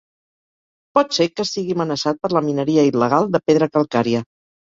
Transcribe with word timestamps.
Pot 0.97 1.13
ser 1.17 1.27
que 1.33 1.45
estigui 1.47 1.75
amenaçat 1.75 2.21
per 2.23 2.33
la 2.37 2.43
mineria 2.47 2.87
il·legal 2.93 3.31
de 3.37 3.45
pedra 3.51 3.71
calcària. 3.77 4.23